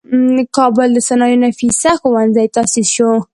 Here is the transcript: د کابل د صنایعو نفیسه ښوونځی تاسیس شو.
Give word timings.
د 0.35 0.37
کابل 0.57 0.89
د 0.93 0.99
صنایعو 1.07 1.41
نفیسه 1.45 1.91
ښوونځی 1.99 2.47
تاسیس 2.55 2.87
شو. 2.95 3.11